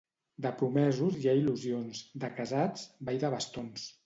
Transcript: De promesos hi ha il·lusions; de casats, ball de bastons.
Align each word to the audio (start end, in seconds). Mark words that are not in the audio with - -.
De 0.45 0.51
promesos 0.61 1.19
hi 1.19 1.29
ha 1.29 1.35
il·lusions; 1.41 2.01
de 2.25 2.33
casats, 2.41 2.89
ball 3.11 3.23
de 3.27 3.33
bastons. 3.37 3.87